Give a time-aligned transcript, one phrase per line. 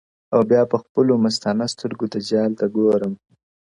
[0.33, 3.13] •او بیا په خپلو مستانه سترګو دجال ته ګورم،